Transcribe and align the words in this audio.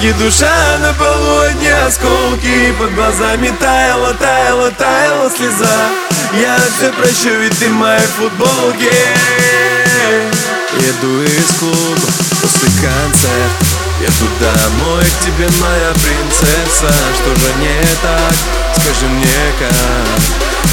Дребезги 0.00 0.12
душа 0.12 0.78
на 0.80 0.94
полу, 0.94 1.40
одни 1.40 1.68
осколки 1.68 2.72
Под 2.78 2.94
глазами 2.94 3.52
таяла, 3.60 4.14
таяла, 4.14 4.70
таяла 4.70 5.30
слеза. 5.30 5.90
Я 6.40 6.56
все 6.58 6.90
прощу, 6.92 7.38
ведь 7.38 7.58
ты 7.58 7.68
в 7.68 7.72
моей 7.72 8.06
футболке. 8.18 8.92
Еду 10.78 11.22
из 11.22 11.58
клуба 11.58 12.06
после 12.40 12.68
концерта. 12.80 13.66
Еду 14.00 14.26
домой 14.40 15.04
к 15.04 15.24
тебе, 15.24 15.48
моя 15.60 15.92
принцесса. 15.92 16.94
Что 17.16 17.34
же 17.34 17.52
не 17.58 17.82
так? 18.00 18.34
Скажи 18.76 19.06
мне 19.06 19.52
как? 19.58 20.20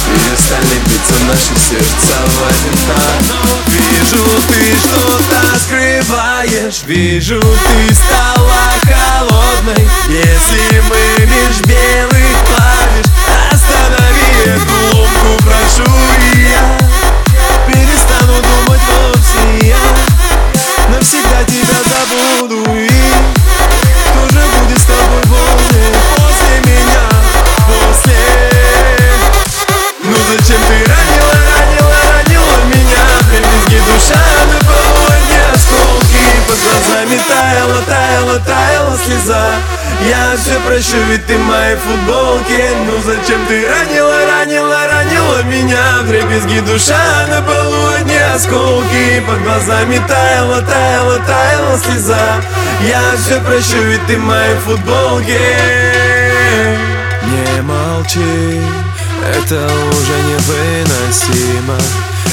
Перестали 0.06 0.78
биться 0.86 1.14
наши 1.26 1.54
сердца 1.68 2.16
в 2.24 2.46
один 2.46 2.78
так. 2.88 3.66
Вижу, 3.66 4.24
ты 4.48 4.76
что-то 4.78 5.58
скрываешь. 5.58 6.82
Вижу, 6.86 7.40
ты 7.40 7.94
стала 7.94 8.67
глазами 36.78 37.18
таяла, 37.28 37.82
таяла, 37.82 38.38
таяла 38.40 38.98
слеза. 38.98 39.46
Я 40.08 40.36
все 40.36 40.60
прощу, 40.60 40.96
ведь 41.08 41.26
ты 41.26 41.36
в 41.36 41.40
моей 41.40 41.76
футболке 41.76 42.70
Ну 42.86 43.02
зачем 43.02 43.44
ты 43.46 43.66
ранила, 43.68 44.26
ранила, 44.26 44.86
ранила 44.86 45.42
меня? 45.42 46.02
Дребезги 46.06 46.60
душа 46.60 47.26
на 47.28 47.42
полу, 47.42 47.88
одни 47.98 48.16
осколки. 48.16 49.20
Под 49.26 49.42
глазами 49.42 50.00
таяла, 50.06 50.62
таяла, 50.62 51.18
таяла 51.26 51.78
слеза. 51.78 52.40
Я 52.80 53.02
все 53.16 53.40
прощу, 53.40 53.82
ведь 53.82 54.06
ты 54.06 54.16
в 54.16 54.20
моей 54.20 54.56
футболке 54.58 55.40
Не 57.24 57.62
молчи, 57.62 58.62
это 59.34 59.66
уже 59.66 60.16
невыносимо. 60.28 61.76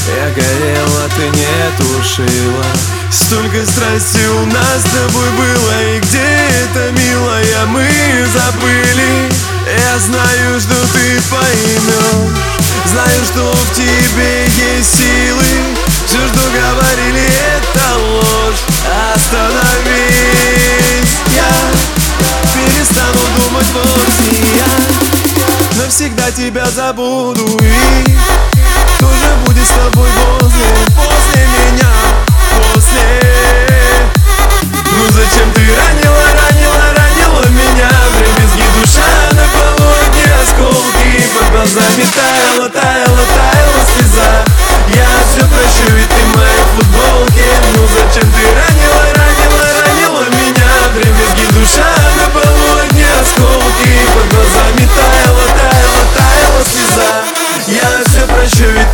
Я 0.08 0.30
горела, 0.36 1.10
ты 1.16 1.30
не 1.30 1.78
тушила 1.78 2.66
Столько 3.12 3.66
страсти 3.66 4.26
у 4.28 4.46
нас 4.48 4.82
с 4.82 4.84
тобой 4.84 5.30
было 5.32 5.84
И 5.96 6.00
где 6.00 6.28
это, 6.64 6.92
милая, 6.92 7.66
мы 7.68 7.88
забыли? 8.34 9.32
Я 9.66 10.00
знаю, 10.00 10.60
что 10.60 10.76
ты 10.94 11.22
поймешь 11.30 12.46
Знаю, 12.86 13.26
что 13.26 13.52
в 13.52 13.76
тебе 13.76 14.46
есть 14.46 14.96
силы. 14.96 15.44
Все, 16.06 16.20
что 16.28 16.40
говорили, 16.50 17.26
это 17.58 17.98
ложь. 17.98 18.62
Остановись, 19.14 19.54
я 21.36 21.52
перестану 22.54 23.20
думать 23.38 23.72
вовсе 23.74 24.32
я. 24.56 24.72
Навсегда 25.82 26.32
тебя 26.32 26.70
забуду 26.72 27.60
и 27.62 28.16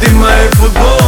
ты 0.02 0.12
моя 0.16 0.50
футбол 0.54 1.01